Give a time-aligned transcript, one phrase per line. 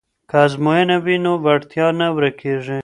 [0.29, 2.79] که ازموینه وي نو وړتیا نه ورکیږي.